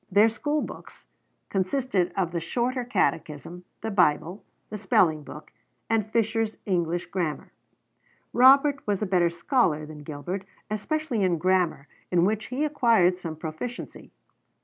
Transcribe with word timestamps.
Their 0.11 0.29
school 0.29 0.63
books 0.63 1.05
consisted 1.49 2.11
of 2.17 2.31
the 2.31 2.39
Shorter 2.39 2.83
Catechism, 2.83 3.65
the 3.81 3.91
Bible, 3.91 4.43
the 4.71 4.77
spelling 4.79 5.21
book, 5.21 5.53
and 5.91 6.11
Fisher's 6.11 6.57
'English 6.65 7.05
Grammar.' 7.11 7.51
Robert 8.33 8.81
was 8.87 9.03
a 9.03 9.05
better 9.05 9.29
scholar 9.29 9.85
than 9.85 9.99
Gilbert, 10.01 10.43
especially 10.71 11.21
in 11.21 11.37
grammar, 11.37 11.87
in 12.09 12.25
which 12.25 12.47
he 12.47 12.65
acquired 12.65 13.19
some 13.19 13.35
proficiency. 13.35 14.09